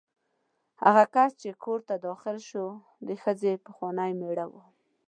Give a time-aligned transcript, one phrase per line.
[0.83, 2.65] هغه کس چې کور ته داخل شو
[3.07, 4.53] د ښځې پخوانی مېړه و.